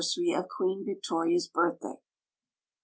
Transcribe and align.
sary 0.03 0.33
of 0.33 0.47
Queen 0.49 0.83
Victoria's 0.83 1.47
birthday. 1.47 1.93